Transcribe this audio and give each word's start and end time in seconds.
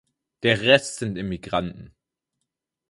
Der 0.41 0.61
Rest 0.61 0.97
sind 0.97 1.15
Immigranten. 1.15 1.93